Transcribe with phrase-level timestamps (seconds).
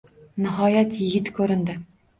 [0.45, 1.83] Nihoyat, yigit ko`rindi